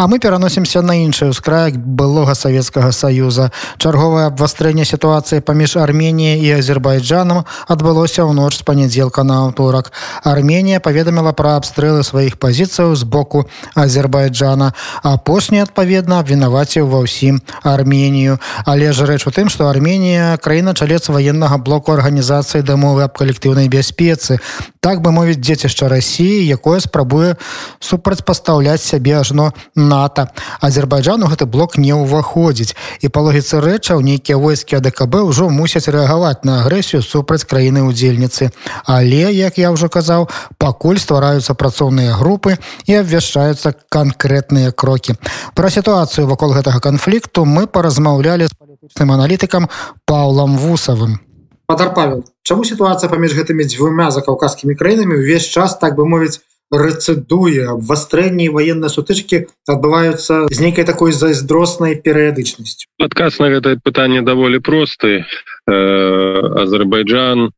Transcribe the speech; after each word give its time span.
А 0.00 0.06
мы 0.06 0.16
пераносімся 0.18 0.80
на 0.80 0.96
іншы 0.96 1.28
ўскраек 1.28 1.76
былога 1.76 2.32
савецкага 2.32 2.88
саюза. 2.88 3.52
Чарговае 3.76 4.32
абвастрэнне 4.32 4.88
сітуацыі 4.88 5.44
паміж 5.44 5.76
арменіяй 5.76 6.40
і 6.40 6.56
азербайджанам 6.56 7.44
адбылося 7.68 8.24
ў 8.24 8.32
ноч 8.32 8.56
з 8.56 8.64
панядзелка 8.64 9.28
на 9.28 9.44
аўторак 9.44 9.92
арменія 10.24 10.80
паведаміла 10.80 11.36
пра 11.36 11.60
абстрэлы 11.60 12.00
сваіх 12.00 12.40
пазіцыяў 12.40 12.96
з 12.96 13.04
боку 13.04 13.44
азербайджана 13.76 14.72
апошні 15.04 15.60
адпаведна 15.68 16.24
абвінаваціў 16.24 16.88
ва 16.88 17.04
ўсім 17.04 17.44
арменію. 17.60 18.40
Але 18.64 18.96
ж 18.96 19.04
рэч 19.04 19.28
у 19.28 19.34
тым 19.36 19.52
што 19.52 19.68
арменія 19.68 20.40
краіна 20.40 20.72
чалец 20.72 21.12
ваеннага 21.12 21.60
блоку 21.60 21.92
арганізацыі 21.92 22.64
дамовы 22.64 23.04
аб 23.04 23.20
калектыўнай 23.20 23.68
бяспецы. 23.68 24.40
Так 24.80 25.04
бы 25.04 25.12
мовіць 25.12 25.44
дзецішча 25.44 25.92
рассіі 25.92 26.48
якое 26.48 26.80
спрабуе 26.80 27.36
супрацьпастаўляць 27.84 28.80
сябе 28.80 29.20
ажно 29.20 29.52
на 29.76 29.89
нато. 29.90 30.28
Азербайджану 30.62 31.26
гэты 31.26 31.50
блок 31.50 31.74
не 31.74 31.90
ўваходзіць. 31.98 32.78
І 33.02 33.10
па 33.10 33.26
логіцы 33.26 33.58
рэчаў 33.58 33.98
нейкія 34.06 34.38
войскі 34.38 34.78
адКб 34.78 35.26
ўжо 35.26 35.50
мусяць 35.50 35.90
рэагаваць 35.90 36.46
на 36.46 36.62
агрэсію 36.62 37.02
супраць 37.02 37.42
краіны 37.42 37.82
удзельніцы 37.82 38.54
але 38.84 39.32
як 39.32 39.58
я 39.58 39.70
ўжо 39.70 39.88
казаў 39.88 40.28
пакуль 40.58 40.98
ствараюцца 40.98 41.54
працоўныя 41.54 42.14
групы 42.16 42.56
і 42.86 42.92
абвяшчаюцца 43.00 43.74
канкрэтныя 43.88 44.72
крокі. 44.72 45.16
Пра 45.54 45.70
сітуацыю 45.70 46.26
вакол 46.26 46.54
гэтага 46.54 46.80
канфлікту 46.80 47.44
мы 47.44 47.66
паразмаўлялі 47.66 48.50
з 48.50 48.54
палітычным 48.54 49.12
аналітыкам 49.14 49.68
паулам 50.04 50.56
вусавым. 50.58 51.20
Падар 51.66 51.94
Павел 51.94 52.24
Чаму 52.42 52.64
сітуацыя 52.64 53.10
паміж 53.10 53.36
гэтымі 53.38 53.64
дзвюмя 53.64 54.10
закаўказскімі 54.10 54.74
краінамі 54.74 55.22
ўвесь 55.22 55.46
час 55.46 55.78
так 55.78 55.94
бы 55.94 56.06
мовіць 56.06 56.42
рэцэдуе 56.70 57.66
абвастрэнні 57.74 58.48
военной 58.54 58.90
сутычки 58.90 59.46
адбываюцца 59.66 60.46
з 60.50 60.58
нейкай 60.60 60.84
такой 60.86 61.12
зайздроснай 61.12 61.98
перыядычнасцю 61.98 62.86
адказ 63.02 63.38
на 63.42 63.50
гэтае 63.50 63.76
пытанне 63.82 64.22
даволі 64.22 64.62
просты 64.62 65.26
Азербайджан 65.66 67.50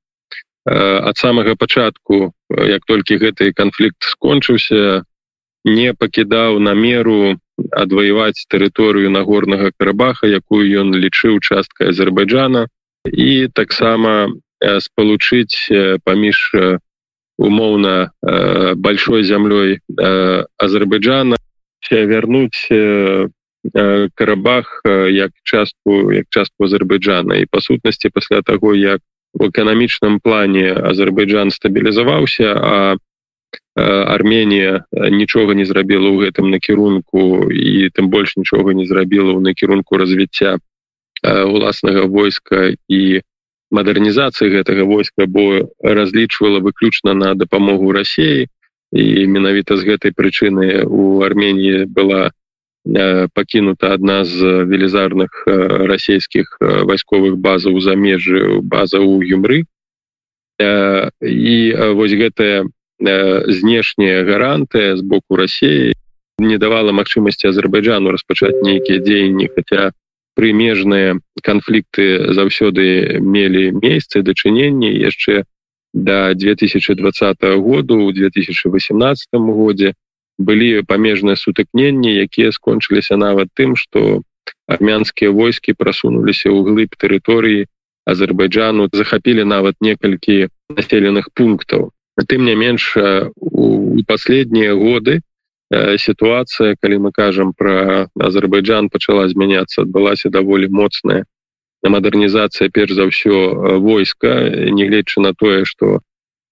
ад 0.65 1.17
самага 1.19 1.55
пачатку 1.59 2.33
як 2.49 2.85
толькі 2.87 3.19
гэты 3.19 3.53
канфлікт 3.53 4.03
скончыўся 4.17 5.03
не 5.65 5.95
пакідаў 5.95 6.59
намеру 6.59 7.39
адваяваць 7.71 8.47
тэрыторыю 8.51 9.11
нагорнага 9.11 9.71
карабаха 9.77 10.27
якую 10.27 10.65
ён 10.83 10.95
лічыў 10.95 11.39
часткай 11.41 11.91
Азербайджана. 11.95 12.67
І 13.07 13.49
таксама 13.53 14.31
спалучыць 14.63 15.69
паміж 16.05 16.55
умоўно 17.39 18.13
э, 18.23 18.75
большой 18.75 19.25
землей 19.25 19.81
э, 19.99 20.45
азербайджана. 20.59 21.37
Вернуть 21.91 22.69
э, 22.71 23.29
э, 23.75 24.09
карабах 24.15 24.83
э, 24.87 25.11
як 25.11 25.33
частку 25.43 26.13
як 26.13 26.27
частку 26.29 26.65
азербайджана. 26.65 27.37
І 27.37 27.47
па 27.51 27.61
сутнасці 27.61 28.09
пасля 28.09 28.43
того 28.43 28.75
як 28.75 29.01
в 29.35 29.49
эканамічным 29.49 30.21
плане 30.23 30.73
азербайджан 30.73 31.51
стабілізаваўся 31.51 32.55
а 32.57 32.97
армения 33.75 34.85
нічога 34.93 35.55
не 35.55 35.65
зрабіла 35.65 36.13
ў 36.13 36.29
гэтым 36.29 36.53
накірунку 36.53 37.49
і 37.49 37.89
тым 37.97 38.09
больш 38.09 38.37
нічога 38.37 38.73
не 38.77 38.85
зрабіла 38.87 39.33
ў 39.33 39.41
накірунку 39.41 39.97
развіцця 39.97 40.61
уласнага 41.25 42.05
войска 42.05 42.77
і 42.89 43.21
у 43.21 43.32
мадэрнізацыі 43.73 44.53
гэтага 44.53 44.85
войска 44.85 45.27
бо 45.27 45.69
разлічвала 45.81 46.61
выключна 46.61 47.15
на 47.17 47.35
дапамогу 47.35 47.93
рассіі 47.93 48.47
і 48.93 49.27
менавіта 49.27 49.81
з 49.81 49.89
гэтай 49.89 50.13
прычыны 50.13 50.85
у 50.85 51.25
армении 51.25 51.89
была 51.89 52.31
пакінута 53.33 53.95
адна 53.95 54.25
з 54.29 54.67
велізарных 54.69 55.45
расійскіх 55.89 56.59
вайсковых 56.61 57.39
базаў 57.39 57.81
за 57.81 57.97
межы 57.97 58.61
база 58.61 59.01
ў 59.01 59.25
юмры 59.33 59.65
і 60.61 61.57
вось 61.97 62.13
гэтая 62.13 62.69
знешняя 63.01 64.23
гарантыя 64.29 64.97
з 64.97 65.03
боку 65.03 65.41
рассіі 65.41 65.95
не 66.39 66.59
давала 66.59 66.93
магчымасці 66.93 67.49
азербайджану 67.49 68.11
распачаць 68.11 68.61
нейкія 68.63 68.99
дзеянні 68.99 69.49
хотя 69.55 69.93
прымежныя 70.35 71.19
канфлікты 71.43 72.33
заўсёды 72.35 73.19
мелі 73.21 73.73
месцы 73.77 74.23
дачыненні 74.23 74.91
яшчэ 74.91 75.45
до 75.93 76.35
2020 76.35 77.43
году 77.61 78.07
у 78.07 78.13
2018 78.13 79.29
годзе. 79.33 79.93
Былі 80.39 80.83
памежныя 80.89 81.37
сутыкненні 81.37 82.17
якія 82.25 82.53
скончыліся 82.53 83.17
нават 83.17 83.53
тым 83.55 83.77
что 83.77 84.23
армянскія 84.67 85.31
войскі 85.31 85.77
прасунуліся 85.77 86.49
ў 86.49 86.59
глыб 86.65 86.97
тэрыторыі 86.97 87.69
азербайджану 88.09 88.89
захапілі 88.93 89.45
нават 89.45 89.77
некалькі 89.81 90.49
населеных 90.73 91.29
пунктаў. 91.37 91.93
Тым 92.27 92.45
не 92.45 92.57
менш 92.57 92.97
у 92.97 94.03
последнія 94.09 94.75
годы 94.75 95.21
сітуацыя 95.73 96.77
калі 96.81 97.09
мы 97.09 97.11
кажам 97.13 97.53
про 97.57 98.09
Азербайджан 98.21 98.89
пачала 98.93 99.29
змяняцца 99.29 99.83
адбылася 99.83 100.29
даволі 100.29 100.69
моцная 100.69 101.25
мадэрнізацыя 101.83 102.71
перш 102.71 102.95
за 102.95 103.09
ўсё 103.11 103.79
войска. 103.83 104.53
Нягледзячы 104.71 105.21
на 105.21 105.35
тое 105.35 105.65
что 105.65 106.01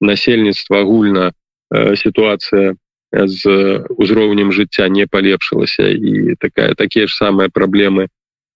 насельніцтва 0.00 0.81
агульна 0.81 1.32
сітуацыя 1.70 2.75
з 3.12 3.42
узроўнем 3.91 4.53
жыцця 4.53 4.88
не 4.88 5.06
палепшылася 5.06 5.87
і 5.91 6.34
такая 6.41 6.75
такія 6.75 7.06
ж 7.06 7.14
самыя 7.14 7.48
праблемы 7.52 8.08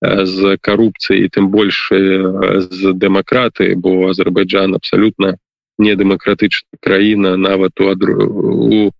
з 0.02 0.56
карупцыяй 0.60 1.28
тым 1.28 1.48
больш 1.50 1.90
з 1.92 2.80
дэмакраты 2.92 3.74
бо 3.76 4.10
Азербайджан 4.10 4.74
абсалютна 4.74 5.36
недэмакратычная 5.78 6.78
краіна 6.80 7.36
нават 7.36 7.80
у 7.80 7.90
адру 7.90 8.14
у 8.30 8.90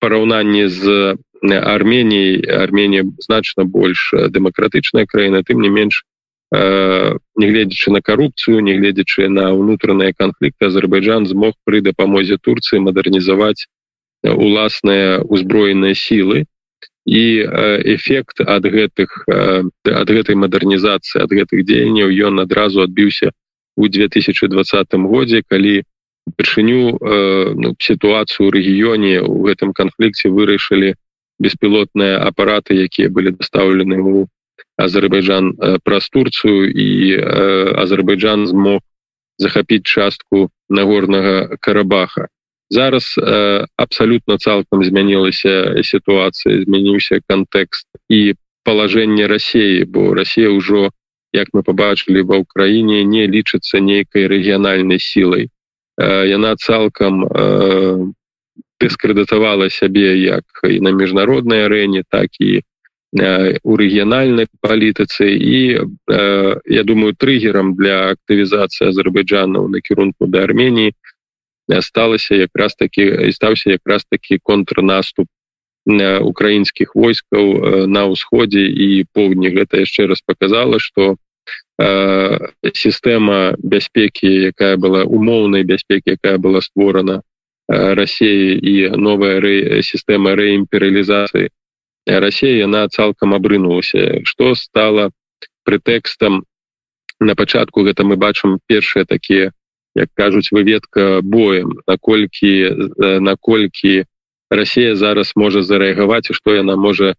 параўнанні 0.00 0.68
з 0.68 1.16
Арменіяй 1.40 2.44
Арменія 2.52 3.04
значна 3.18 3.64
больш 3.64 4.12
дэмакратычная 4.12 5.06
краіна 5.08 5.40
тым 5.42 5.64
не 5.64 5.70
менш 5.72 6.04
нягледзячы 6.52 7.94
на 7.94 8.02
карупцыю 8.02 8.60
нягледзячы 8.60 9.28
на 9.32 9.48
ўнутраныя 9.54 10.12
канфлікты 10.12 10.68
Азербайджан 10.68 11.26
змог 11.26 11.54
пры 11.64 11.80
дапамозе 11.80 12.36
Турцыі 12.36 12.82
мадэрнізаваць 12.84 13.70
уласныя 14.24 15.22
узброеныя 15.22 15.94
сілы 15.94 16.44
і 17.06 17.22
эфект 17.94 18.42
ад 18.44 18.66
гэтых 18.66 19.24
ад 19.30 20.08
гэтай 20.10 20.36
мадэрнізацыі 20.36 21.22
ад 21.24 21.30
гэтых 21.32 21.64
дзеянняў 21.64 22.12
ён 22.28 22.44
адразу 22.44 22.82
адбіўся 22.84 23.32
у 23.76 23.88
2020 23.88 25.00
годзе 25.08 25.42
калі 25.46 25.82
упершыню 26.30 26.96
э, 26.96 27.52
ну, 27.54 27.74
сітуацыю 27.78 28.48
ў 28.48 28.54
рэгіёне. 28.54 29.14
У 29.26 29.42
гэтым 29.44 29.74
канфлікце 29.74 30.30
вырашылі 30.30 30.94
беспілотныя 31.42 32.22
апараты 32.22 32.78
якія 32.78 33.10
былі 33.10 33.34
дастаўлены 33.34 33.98
ў 33.98 34.30
азербайджан 34.78 35.52
э, 35.58 35.78
праз 35.82 36.08
турцыю. 36.08 36.70
І 36.70 37.18
э, 37.18 37.74
азербайджан 37.74 38.46
змог 38.46 38.80
захапіць 39.40 39.84
частку 39.84 40.50
нагорнага 40.68 41.56
карабаха. 41.60 42.28
Зараз 42.70 43.14
э, 43.18 43.66
абсалютна 43.76 44.38
цалкам 44.38 44.84
змянілася 44.84 45.82
сітуацыя 45.82 46.62
змяніўся 46.62 47.18
кантэкст 47.26 47.88
і 48.08 48.34
палажэнне 48.62 49.26
рассеі 49.26 49.84
бо 49.90 50.14
Росія 50.14 50.54
ўжо 50.54 50.94
як 51.32 51.50
мы 51.52 51.62
побачылі 51.66 52.22
ва 52.30 52.38
ўкраіне 52.44 53.02
не 53.02 53.26
лічыцца 53.26 53.82
нейкай 53.82 54.30
рэгіянальнай 54.30 55.02
сілай 55.02 55.48
яна 56.00 56.56
цалкам 56.56 57.24
дыскрэдытавала 58.80 59.68
сябе 59.68 60.16
як 60.16 60.44
і 60.64 60.80
на 60.80 60.90
міжнароднай 60.96 61.68
арэне 61.68 62.02
так 62.08 62.32
і 62.40 62.64
у 63.12 63.76
рэгіянальнай 63.76 64.46
палітыцы. 64.62 65.34
І 65.34 65.82
я 66.66 66.82
думаю 66.84 67.12
трыггерам 67.18 67.74
для 67.74 68.14
актывізацыі 68.14 68.88
азербайджана 68.94 69.60
ў 69.60 69.68
накірунку 69.68 70.30
да 70.30 70.46
армении 70.46 70.94
сталася 71.80 72.34
якраз 72.34 72.74
таки 72.74 73.02
і 73.28 73.32
стаўся 73.32 73.70
якраз 73.70 74.06
такі 74.08 74.38
контрнаступ 74.42 75.26
украінскіх 76.22 76.94
войскаў 76.94 77.86
на 77.90 78.06
ўсходзе. 78.06 78.62
І 78.62 79.04
поўдні 79.12 79.50
гэта 79.58 79.82
яшчэ 79.82 80.06
раз 80.06 80.22
показала 80.22 80.78
что 80.78 81.18
у 81.18 81.29
сістэма 81.80 83.56
бяспекі 83.62 84.28
якая 84.52 84.76
была 84.76 85.04
умоўнай 85.04 85.64
бяспекі 85.64 86.16
якая 86.18 86.38
была 86.38 86.60
створана 86.60 87.22
Росіі 87.70 88.58
і 88.58 88.90
новая 88.98 89.40
рэ... 89.40 89.82
сістэма 89.82 90.34
рэімперыялізацыі 90.34 91.48
Росія 92.06 92.66
яна 92.66 92.88
цалкам 92.88 93.34
абрынулася 93.34 94.20
што 94.24 94.54
стала 94.54 95.10
прэтэкстам 95.64 96.42
на 97.20 97.34
пачатку 97.34 97.84
гэта 97.84 98.04
мы 98.04 98.16
бачым 98.16 98.58
першыя 98.66 99.04
такія 99.04 99.52
як 99.94 100.08
кажуць 100.14 100.52
выведка 100.52 101.20
боем 101.22 101.80
наколькі 101.86 102.52
наколькі 103.20 104.04
Росія 104.50 104.96
зараз 104.96 105.32
можа 105.36 105.62
зарэагаваць 105.62 106.30
і 106.30 106.34
што 106.34 106.54
яна 106.58 106.76
можа 106.76 107.14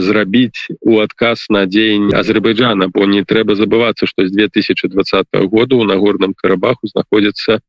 зрабіць 0.00 0.68
у 0.80 1.00
адказ 1.00 1.46
на 1.50 1.66
дзень 1.66 2.14
Азербайджана 2.14 2.88
бо 2.88 3.06
не 3.06 3.24
трэба 3.24 3.54
забывацца 3.54 4.06
што 4.06 4.26
з 4.26 4.32
2020 4.32 5.26
года 5.52 5.76
у 5.76 5.84
нагорным 5.84 6.34
карабаху 6.34 6.86
знаходзяцца 6.88 7.60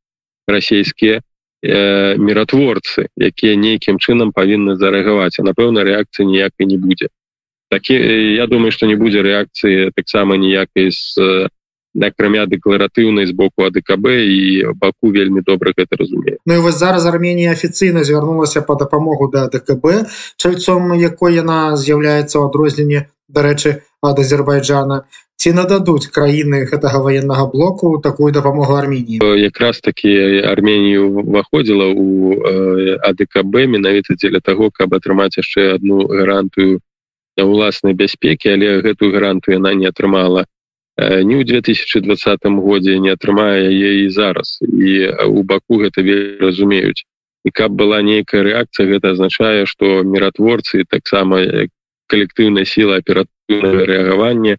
расійскія 0.48 1.20
э, 1.20 2.18
міратворцы 2.18 3.08
якія 3.18 3.56
нейкім 3.56 4.00
чынам 4.00 4.32
павінны 4.32 4.76
зарэагаваць. 4.76 5.40
А 5.40 5.44
напэўна 5.44 5.84
рэакцыі 5.84 6.26
ніякай 6.26 6.66
не 6.66 6.78
будзе. 6.78 7.08
Такі 7.70 7.96
я 8.36 8.48
думаю 8.48 8.72
што 8.72 8.88
не 8.88 8.96
будзе 8.96 9.22
рэакцыі 9.22 9.92
таксама 9.96 10.38
ніякай 10.38 10.92
з 10.92 11.48
акрамя 12.00 12.46
дэкларатыўнай 12.48 13.26
з 13.28 13.34
боку 13.36 13.68
АДКБ 13.68 14.06
і 14.08 14.40
баку 14.80 15.12
вельмі 15.12 15.42
добра 15.42 15.74
гэта 15.78 16.00
разумее 16.00 16.38
Ну 16.46 16.54
і 16.56 16.64
вось 16.64 16.78
зараз 16.78 17.06
Арменія 17.06 17.52
афіцыйна 17.52 18.04
звярнулася 18.04 18.62
па 18.62 18.76
дапамогу 18.76 19.28
да 19.28 19.48
ДКБ 19.48 20.08
чальцом 20.38 20.94
якой 20.96 21.36
яна 21.36 21.76
з'яўляецца 21.76 22.40
ў 22.40 22.48
адрозненне 22.48 23.12
дарэчы 23.28 23.84
ад 24.02 24.20
Азербайджана. 24.20 25.04
Ці 25.42 25.58
нададуць 25.58 26.14
краіны 26.14 26.70
гэтага 26.70 27.02
военнага 27.02 27.50
блоку 27.50 27.98
такую 27.98 28.30
дапамогу 28.32 28.78
Арменіі 28.78 29.20
якраз 29.42 29.82
такі 29.82 30.46
Арменію 30.46 31.10
уваходзіла 31.26 31.90
у 31.90 32.38
АДКБ 33.02 33.66
менавіта 33.68 34.16
дзеля 34.16 34.40
таго 34.40 34.70
каб 34.70 34.94
атрымаць 34.94 35.38
яшчэ 35.42 35.76
одну 35.76 36.06
гарантыю 36.08 36.80
уласнай 37.42 37.98
бяспекі 37.98 38.54
але 38.54 38.82
гэтую 38.86 39.12
гарантыю 39.18 39.58
яна 39.58 39.74
не 39.74 39.90
атрымала 39.90 40.46
ні 41.00 41.36
ў 41.40 41.44
2020 41.48 42.48
годзе 42.60 43.00
не 43.00 43.12
атрымае 43.16 43.70
яе 43.70 43.92
і 44.06 44.10
зараз. 44.10 44.60
І 44.62 45.08
у 45.28 45.44
баку 45.44 45.82
гэта 45.82 46.04
разумеюць. 46.42 47.04
І 47.46 47.50
каб 47.50 47.74
была 47.74 48.02
нейкая 48.06 48.44
рэакцыя 48.44 48.86
гэта 48.86 49.16
азначае 49.16 49.66
што 49.66 50.04
міратворцы 50.04 50.86
таксама 50.86 51.42
калектыўная 52.12 52.66
сіла 52.66 53.00
аператыўнага 53.02 53.88
рэагавання 53.88 54.58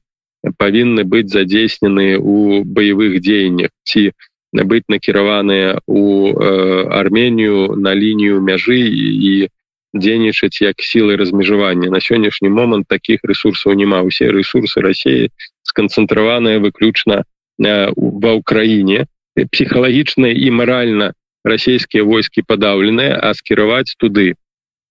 павінны 0.58 1.04
быць 1.04 1.30
задзейснены 1.30 2.18
у 2.18 2.64
баявых 2.64 3.20
дзеяннях. 3.22 3.70
Ці 3.86 4.10
быць 4.52 4.88
накіраваныя 4.88 5.78
у 5.86 6.32
э, 6.32 6.88
Арменію 6.90 7.76
на 7.76 7.94
лінію 7.94 8.40
мяжы 8.40 8.82
і 8.82 9.48
дзейнічаць 9.94 10.60
як 10.60 10.80
сілы 10.80 11.16
размежавання. 11.16 11.90
На 11.90 12.00
сённяшні 12.00 12.48
момант 12.48 12.88
таких 12.88 13.20
ресурсаў 13.24 13.74
няма. 13.74 14.02
Усе 14.02 14.32
ресурсы 14.32 14.80
Росіі 14.80 15.30
сканцэнтраваная 15.62 16.58
выключна 16.58 17.24
ва 17.58 18.32
ўкраіне. 18.40 19.06
Псіхалагічна 19.36 20.28
і 20.28 20.50
маральна 20.50 21.12
расійскія 21.44 22.04
войскі 22.04 22.44
падаўленыя 22.46 23.18
а 23.20 23.34
скіраваць 23.34 23.96
туды 23.98 24.34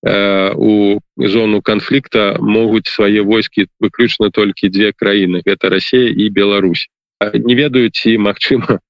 у 0.02 0.98
зону 1.18 1.62
канфлікта 1.62 2.38
могуць 2.42 2.90
свае 2.90 3.22
войскі 3.22 3.70
выключна 3.80 4.32
толькі 4.34 4.70
две 4.70 4.94
краіны. 4.94 5.42
Гэта 5.46 5.70
Росія 5.70 6.10
і 6.10 6.30
Беларусь. 6.30 6.90
Не 7.22 7.54
ведаюць 7.54 7.94
ці 8.02 8.18
Мачыма 8.18 8.82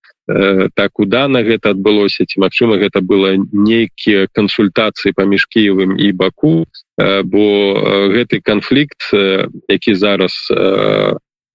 так 0.75 0.99
удана 0.99 1.41
гэта 1.43 1.75
адбылося 1.75 2.25
ці 2.25 2.39
Мачыма 2.41 2.77
гэта 2.77 3.01
было 3.01 3.35
нейкія 3.51 4.27
кансультацыі 4.31 5.13
паміж 5.15 5.47
кіевым 5.51 5.97
і 5.97 6.11
баку. 6.11 6.65
Бо 6.97 7.43
гэты 8.13 8.41
канфлікт 8.43 9.11
які 9.67 9.95
зараз 9.95 10.33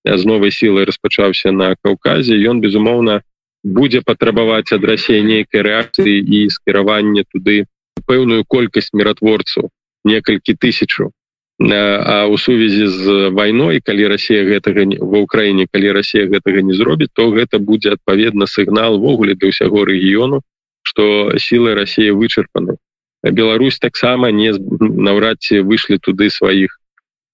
з 0.06 0.22
новай 0.24 0.50
сілай 0.50 0.84
распачаўся 0.84 1.52
на 1.52 1.74
каўказе 1.82 2.36
ён 2.36 2.60
безумоўна 2.60 3.22
будзе 3.64 4.00
патрабаваць 4.06 4.70
ад 4.72 4.84
рассея 4.84 5.22
нейкай 5.26 5.62
рэакцыі 5.66 6.22
і 6.22 6.46
скіравання 6.50 7.24
туды 7.32 7.66
пэўную 8.06 8.44
колькасць 8.46 8.94
міратворцаў 8.94 9.70
некалькі 10.04 10.54
тысячаў 10.54 11.15
а 11.58 12.26
у 12.26 12.38
сувязі 12.38 12.86
з 12.86 13.30
вайной 13.32 13.80
калі 13.80 14.12
Росія 14.12 14.44
гэтага 14.44 14.84
ва 15.00 15.24
ўкраіне 15.24 15.66
калі 15.72 15.92
Росія 15.96 16.28
гэтага 16.28 16.60
не 16.60 16.76
зробіць 16.76 17.12
то 17.12 17.32
гэта 17.32 17.58
будзе 17.58 17.96
адпаведна 17.96 18.46
сігнал 18.46 19.00
ввогуле 19.00 19.34
для 19.34 19.48
ўсяго 19.48 19.88
рэгіёну 19.88 20.44
что 20.86 21.32
сілы 21.38 21.74
Росіі 21.74 22.14
вычарпаны. 22.14 22.76
Беларусь 23.24 23.78
таксама 23.78 24.30
не 24.30 24.52
наўрад 24.80 25.40
ці 25.40 25.66
выйшлі 25.66 25.98
туды 25.98 26.30
сваіх 26.30 26.78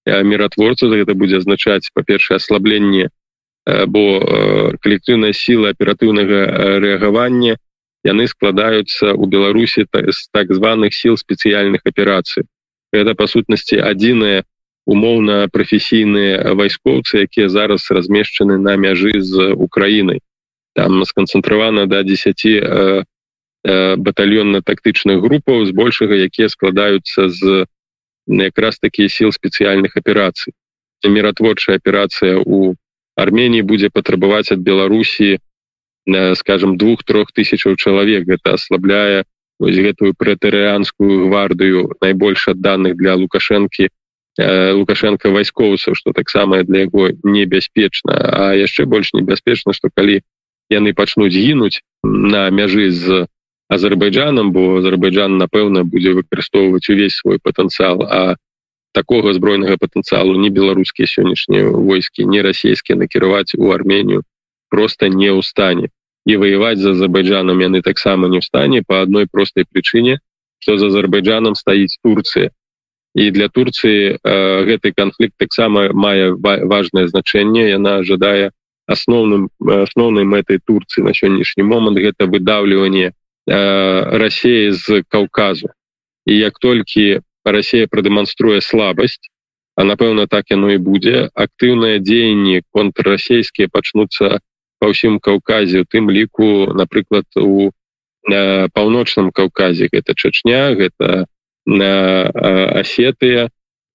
міратворцаў. 0.05 0.89
Гэта 0.89 1.13
будзе 1.13 1.37
азначаць 1.37 1.91
па-першае 1.93 2.41
аслабленне 2.41 3.11
бо 3.63 4.03
калектыўная 4.83 5.31
сіла 5.35 5.75
аператыўнага 5.75 6.79
рэагавання 6.79 7.55
яны 8.03 8.27
складаюцца 8.27 9.13
у 9.15 9.27
беларусі 9.27 9.87
з 9.87 10.19
так 10.31 10.51
званых 10.51 10.91
сіл 10.91 11.15
спецыяльных 11.15 11.85
аперацый 11.87 12.43
это 12.93 13.15
па 13.15 13.27
сутнасці 13.27 13.81
адзіныя 13.81 14.43
умоўна 14.85 15.47
прафесійныя 15.49 16.53
вайскоўцы 16.53 17.25
якія 17.25 17.49
зараз 17.49 17.87
размешчаны 17.89 18.59
на 18.59 18.75
мяжы 18.75 19.21
з 19.21 19.55
украінай. 19.55 20.19
Там 20.75 21.03
сканцэнтравана 21.05 21.87
да 21.87 22.03
10 22.03 23.07
батальённа-тактычных 23.63 25.23
групаў 25.23 25.65
збольшага 25.65 26.19
якія 26.19 26.49
складаюцца 26.51 27.29
з 27.29 27.65
якраз 28.27 28.79
такія 28.79 29.09
сіл 29.09 29.31
спецыяльных 29.31 29.95
аперацый. 29.95 30.53
Міратворчая 31.03 31.79
аперацыя 31.79 32.39
у 32.39 32.75
Арменії 33.15 33.61
будзе 33.61 33.89
патрабаваць 33.89 34.51
ад 34.51 34.59
Беларусі 34.59 35.39
скажем 36.35 36.75
двух-трох 36.77 37.31
тысячаў 37.31 37.75
чалавек. 37.79 38.27
Гэта 38.27 38.59
аслабляе 38.59 39.23
вось 39.63 39.79
гэтую 39.79 40.11
прэтэарыанскую 40.19 41.27
гвардыю 41.31 41.95
найбольш 42.03 42.51
адданых 42.51 42.99
для 42.99 43.15
лукашэнкі 43.15 43.87
лукашенко 44.37 45.29
вайскоўцаў 45.29 45.95
что 45.95 46.11
таксама 46.11 46.63
для 46.63 46.89
яго 46.89 47.09
небяспечна. 47.23 48.13
А 48.17 48.53
яшчэ 48.57 48.85
больш 48.85 49.13
небяспечна 49.13 49.73
что 49.73 49.89
калі 49.93 50.21
яны 50.73 50.93
пачнуць 50.93 51.37
гінуць 51.37 51.85
на 52.03 52.49
мяжы 52.49 52.89
з 52.91 53.27
Азербайджанам 53.69 54.51
бо 54.51 54.81
Азербайджан 54.81 55.37
напэўна 55.37 55.83
будзе 55.85 56.17
выкарыстоўваць 56.17 56.89
увесь 56.89 57.15
свой 57.21 57.37
патэнцыял 57.39 58.03
а 58.03 58.35
такога 58.91 59.33
збройнага 59.33 59.77
патэнцыялу 59.77 60.35
не 60.35 60.49
беларускія 60.49 61.07
сённяшнія 61.07 61.69
войскі 61.69 62.25
не 62.25 62.41
расійскія 62.41 62.97
накіраваць 62.97 63.53
у 63.55 63.71
Арменію 63.71 64.23
просто 64.69 65.07
не 65.07 65.29
ў 65.29 65.45
стане 65.45 65.93
і 66.25 66.35
ваяваць 66.37 66.79
за 66.79 66.91
Азербайджанам 66.91 67.59
яны 67.59 67.81
таксама 67.81 68.27
не 68.27 68.39
ў 68.39 68.43
стане 68.43 68.83
по 68.87 69.01
адной 69.01 69.27
простай 69.31 69.65
прычыне 69.67 70.19
что 70.63 70.77
за 70.77 70.87
Азербайджанам 70.87 71.55
стаіць 71.55 71.99
Турцыя. 71.99 72.49
І 73.15 73.31
для 73.31 73.49
Турцыі 73.51 74.15
э, 74.15 74.63
гэты 74.63 74.95
канфлікт 74.95 75.35
таксама 75.37 75.91
мае 75.93 76.31
важное 76.39 77.07
значэнне. 77.07 77.67
Яна 77.69 78.01
жадае 78.07 78.55
асноўным 78.87 79.51
асноўнай 79.59 80.23
мэтай 80.23 80.63
Турцыі 80.63 81.03
на 81.03 81.11
сённяшні 81.11 81.67
момант 81.67 81.99
гэта 81.99 82.31
выдаўліванне 82.31 83.11
Росіі 83.45 84.71
з 84.71 85.03
Каўказу. 85.11 85.67
І 86.25 86.39
як 86.39 86.59
толькі 86.63 87.19
Росія 87.43 87.91
прадэманструе 87.91 88.63
слабасць 88.63 89.19
а 89.75 89.83
напэўна 89.83 90.27
так 90.29 90.47
яно 90.53 90.71
і 90.71 90.77
будзе 90.77 91.29
актыўныя 91.33 91.99
дзеянні 91.99 92.61
контррасійскія 92.71 93.67
пачнуцца 93.73 94.39
па 94.83 94.91
ўсім 94.91 95.23
каўказе 95.23 95.83
у 95.83 95.87
тым 95.87 96.11
ліку 96.11 96.75
напрыклад 96.75 97.23
у 97.39 97.71
паўночным 98.27 99.31
каўказе 99.31 99.87
гэта 99.93 100.11
чачня 100.11 100.75
гэта 100.75 101.23
на 101.65 101.91
асетыя 102.83 103.47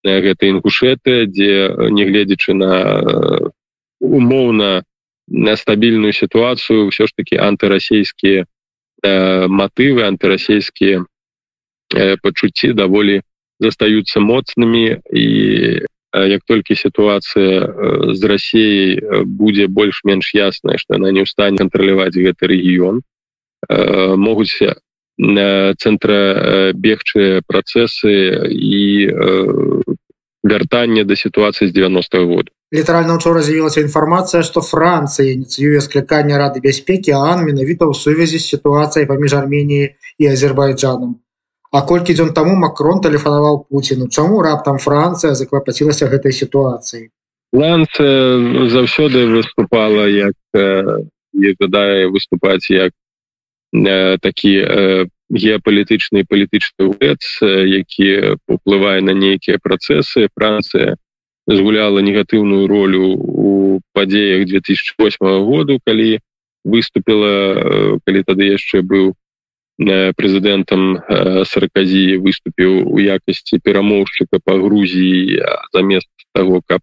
гэта 0.05 0.49
інгушеты 0.49 1.29
дзе 1.29 1.53
нягледзячы 1.93 2.57
на 2.57 2.73
умоўна 4.01 4.71
на 5.29 5.57
стабільную 5.61 6.17
сітуацыю 6.17 6.89
ўсё 6.89 7.05
ж 7.05 7.13
таки 7.13 7.37
антырасійскія 7.37 8.49
матывы 9.05 10.09
антырасійскія 10.09 11.05
пачуцці 12.25 12.73
даволі 12.73 13.21
застаюцца 13.61 14.25
моцнымі 14.25 15.05
і 15.13 15.27
як 16.15 16.41
толькі 16.47 16.75
сітуацыя 16.75 17.69
з 18.15 18.21
Росіяй 18.25 19.25
будзе 19.25 19.69
больш-менш 19.69 20.35
ясная 20.35 20.81
што 20.81 20.97
яна 20.97 21.13
не 21.13 21.23
ў 21.25 21.29
стане 21.29 21.59
кантраляваць 21.61 22.17
гэты 22.17 22.49
рэгіён 22.49 23.05
могуць 24.17 24.57
цэнтра 25.19 26.73
бегчыя 26.73 27.43
працэсы 27.45 28.15
і 28.49 28.85
вяртання 30.45 31.05
да 31.05 31.17
сітуацыі 31.17 31.69
з 31.69 31.73
90 31.73 32.19
-го 32.19 32.27
года 32.27 32.51
літаральна 32.73 33.17
учора 33.17 33.43
з'явілася 33.43 33.81
інфармацыя 33.81 34.43
што 34.43 34.61
Францыя 34.61 35.33
ініцыюе 35.33 35.81
склікання 35.81 36.39
рады 36.39 36.61
бяспекі 36.61 37.13
ан 37.13 37.45
менавіта 37.45 37.85
ў 37.85 37.95
сувязі 37.95 38.39
з 38.39 38.49
сітуацыяй 38.49 39.07
паміж 39.07 39.35
Арменіяй 39.35 39.97
і 40.19 40.25
Азербайджанам 40.27 41.21
А 41.71 41.83
колькі 41.85 42.15
дзён 42.17 42.33
таму 42.33 42.57
макрон 42.57 43.01
тэлефанаваў 43.05 43.69
Пуціну. 43.69 44.09
Чаму 44.09 44.41
раптам 44.43 44.79
Францыя 44.81 45.35
заклапацілася 45.35 46.09
гэтай 46.09 46.33
сітуацыі? 46.33 47.13
Францыя 47.53 48.69
заўсёды 48.73 49.29
выступала 49.29 50.09
як 50.09 50.37
жадае 51.61 52.09
выступаць 52.09 52.73
як 52.73 52.93
такі 54.25 54.53
геапалітычны 55.29 56.25
палітычны 56.25 56.89
ўлец 56.89 57.21
які 57.45 58.41
уплывае 58.49 59.05
на 59.05 59.13
нейкія 59.13 59.61
працэсы. 59.61 60.29
Францыя 60.33 60.97
згуляла 61.47 62.01
негатыўную 62.01 62.67
ролю 62.69 63.13
у 63.13 63.81
падзеях 63.93 64.49
2008 64.49 65.45
году 65.45 65.81
калі 65.85 66.21
выступила 66.65 68.01
калі 68.09 68.21
тады 68.25 68.57
яшчэ 68.57 68.81
быў 68.81 69.13
прэзідэнтам 69.79 71.07
сарказі 71.47 72.19
выступіў 72.19 72.83
у 72.91 72.99
якасці 72.99 73.63
перамоўшчыка 73.63 74.43
па 74.43 74.59
Грузіі 74.59 75.39
замест 75.73 76.11
того 76.35 76.63
каб 76.67 76.83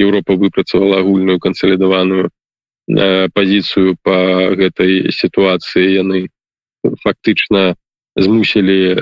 Еўропа 0.00 0.32
выпрацавала 0.40 1.04
агульную 1.04 1.38
кансалідаваную 1.38 2.30
пазіцыю 3.36 3.96
по 4.02 4.16
гэтай 4.56 5.12
сітуацыі 5.12 5.84
яны 6.00 6.32
фактычна 7.04 7.76
змусілі 8.16 8.94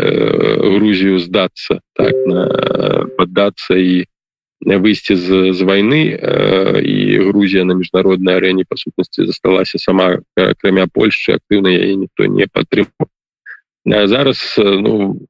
Грузію 0.75 1.23
здацца 1.23 1.78
так 1.95 2.14
паддацца 3.14 3.78
і 3.78 4.02
выйсці 4.66 5.14
з, 5.14 5.54
з 5.54 5.61
вайны 5.62 6.18
і 6.83 6.97
Грузія 7.30 7.62
на 7.62 7.78
міжнароднай 7.78 8.42
арэне 8.42 8.66
па 8.66 8.75
сутнасці 8.75 9.30
засталася 9.30 9.78
сама 9.78 10.18
акрамя 10.35 10.90
Польшчы 10.90 11.38
актыўна 11.38 11.71
яе 11.71 11.95
ніхто 11.95 12.26
не 12.26 12.50
падтрымаў 12.50 13.07
зараз 13.85 14.54
ну 14.58 15.20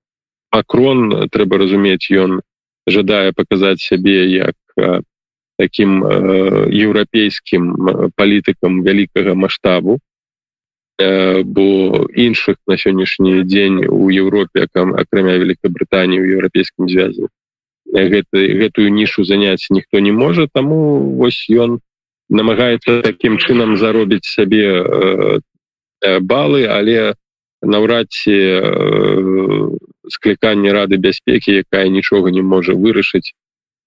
акрон 0.50 1.28
трэба 1.28 1.58
разумець 1.58 2.08
ён 2.10 2.40
жадае 2.88 3.32
паказаць 3.32 3.84
сябе 3.84 4.24
як 4.32 4.56
таким 5.58 6.04
еўрапейскім 6.06 8.12
палітыкам 8.16 8.82
вялікага 8.82 9.34
маштабу 9.34 9.98
бо 10.98 12.06
іншых 12.14 12.56
на 12.66 12.76
сённяшні 12.76 13.44
дзень 13.44 13.86
у 13.86 14.10
Еўропе 14.10 14.66
акрамя 14.66 15.38
Вкабрытаніі 15.38 16.18
ў 16.18 16.26
еўрапейскім 16.38 16.88
звязі 16.88 17.28
гэты 17.92 18.58
гэтую 18.58 18.90
нішу 18.90 19.24
заняць 19.24 19.70
ніхто 19.70 20.00
не 20.00 20.12
можа 20.12 20.48
таму 20.52 21.14
вось 21.16 21.46
ён 21.50 21.80
намагаецца 22.28 23.02
таким 23.02 23.38
чынам 23.38 23.78
заробіць 23.78 24.26
сябе 24.26 24.82
балы 26.20 26.66
але 26.66 27.14
наўрад 27.62 28.08
ці 28.10 28.36
скліканне 30.08 30.72
рады 30.72 30.96
бяспекі 30.96 31.62
якая 31.64 31.88
нічога 31.88 32.30
не 32.30 32.42
можа 32.42 32.74
вырашыць 32.74 33.34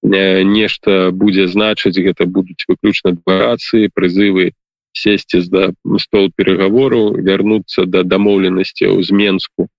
нешта 0.03 1.11
будзе 1.11 1.47
значыць. 1.47 1.97
Гэта 1.97 2.25
будуць 2.25 2.65
выключна 2.67 3.13
дварацыі 3.13 3.93
прызывы 3.93 4.51
сесці 4.93 5.41
за 5.41 5.71
стол 5.99 6.31
переговору 6.35 7.15
вярнуцца 7.15 7.85
до 7.85 8.03
дамоўленасці 8.03 8.91
ў 8.91 9.03
зменску 9.03 9.69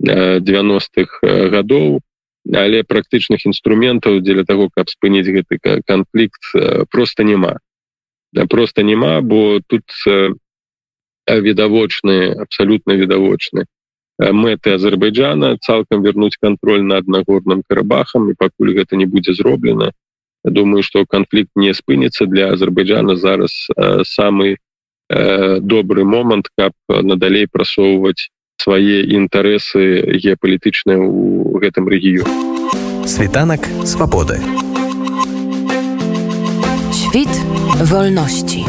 90-х 0.00 1.20
гадоў. 1.50 2.00
Але 2.44 2.84
практычных 2.84 3.46
інструментаў 3.48 4.20
дзеля 4.20 4.44
того 4.44 4.68
каб 4.68 4.88
спыніць 4.92 5.28
гэты 5.28 5.58
канфлікт 5.88 6.88
просто 6.92 7.24
няма. 7.24 7.56
Просто 8.50 8.82
няма 8.82 9.20
бо 9.22 9.60
тут 9.66 9.88
відавочны 11.28 12.32
абсалютна 12.44 12.94
відавочны 12.94 13.64
мэты 14.18 14.74
азербайджана 14.78 15.56
цалкам 15.58 16.02
вернуць 16.02 16.36
контроль 16.40 16.82
над 16.82 17.08
нагорным 17.08 17.62
карабахам 17.66 18.30
і 18.30 18.38
пакуль 18.38 18.74
гэта 18.74 18.96
не 18.96 19.06
будзе 19.06 19.34
зроблена 19.34 19.92
думаю 20.44 20.82
что 20.82 21.04
канфлікт 21.06 21.50
не 21.56 21.74
спыніцца 21.74 22.26
для 22.26 22.52
азербайджана 22.52 23.16
зараз 23.16 23.68
э, 23.76 24.04
самы 24.04 24.56
э, 25.08 25.58
добры 25.60 26.04
момант 26.04 26.48
каб 26.56 26.72
надалей 26.88 27.48
прасоўваць 27.50 28.28
свае 28.56 29.02
інтарэсы 29.08 30.18
геапалітычныя 30.20 31.00
ў 31.00 31.58
гэтым 31.58 31.88
рэгіёне 31.88 32.54
світанак 33.06 33.68
свабоды. 33.84 34.40
Świt 36.92 37.28
wolności. 37.80 38.64